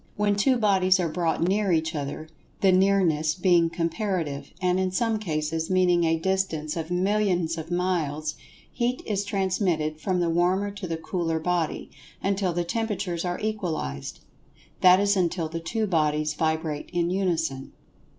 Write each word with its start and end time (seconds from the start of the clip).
When 0.15 0.35
two 0.35 0.57
bodies 0.57 0.99
are 0.99 1.07
brought 1.07 1.43
near 1.43 1.71
each 1.71 1.93
other—the 1.93 2.71
"nearness" 2.71 3.35
being 3.35 3.69
comparative, 3.69 4.49
and, 4.59 4.79
in 4.79 4.89
some 4.89 5.19
cases, 5.19 5.69
meaning 5.69 6.05
a 6.05 6.17
distance 6.17 6.75
of 6.75 6.89
millions 6.89 7.55
of 7.55 7.69
miles—Heat 7.69 9.03
is 9.05 9.23
transmitted 9.23 9.99
from 10.01 10.19
the 10.19 10.31
warmer 10.31 10.71
to 10.71 10.87
the 10.87 10.97
cooler 10.97 11.39
body, 11.39 11.91
until 12.23 12.51
the 12.51 12.63
temperatures 12.63 13.23
are 13.23 13.39
equalized—that 13.41 14.99
is 14.99 15.15
until 15.15 15.47
the 15.47 15.59
two 15.59 15.85
bodies 15.85 16.33
vibrate 16.33 16.89
in 16.91 17.11
unison. 17.11 17.71